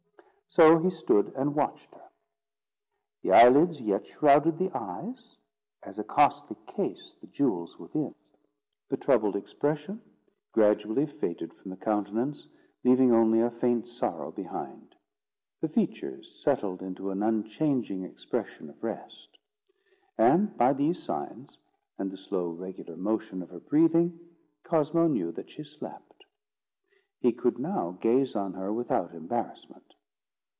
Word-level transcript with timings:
So 0.53 0.79
he 0.79 0.89
stood 0.89 1.31
and 1.37 1.55
watched 1.55 1.95
her. 1.95 2.09
The 3.21 3.31
eyelids 3.31 3.79
yet 3.79 4.05
shrouded 4.05 4.57
the 4.57 4.69
eyes, 4.77 5.37
as 5.81 5.97
a 5.97 6.03
costly 6.03 6.57
case 6.67 7.15
the 7.21 7.27
jewels 7.27 7.79
within; 7.79 8.13
the 8.89 8.97
troubled 8.97 9.37
expression 9.37 10.01
gradually 10.51 11.05
faded 11.05 11.53
from 11.53 11.71
the 11.71 11.77
countenance, 11.77 12.47
leaving 12.83 13.13
only 13.13 13.39
a 13.39 13.49
faint 13.49 13.87
sorrow 13.87 14.29
behind; 14.29 14.93
the 15.61 15.69
features 15.69 16.29
settled 16.43 16.81
into 16.81 17.11
an 17.11 17.23
unchanging 17.23 18.03
expression 18.03 18.69
of 18.69 18.83
rest; 18.83 19.29
and 20.17 20.57
by 20.57 20.73
these 20.73 21.01
signs, 21.01 21.57
and 21.97 22.11
the 22.11 22.17
slow 22.17 22.49
regular 22.49 22.97
motion 22.97 23.41
of 23.41 23.51
her 23.51 23.61
breathing, 23.61 24.19
Cosmo 24.65 25.07
knew 25.07 25.31
that 25.31 25.49
she 25.49 25.63
slept. 25.63 26.25
He 27.21 27.31
could 27.31 27.57
now 27.57 27.91
gaze 28.01 28.35
on 28.35 28.51
her 28.55 28.73
without 28.73 29.13
embarrassment. 29.15 29.85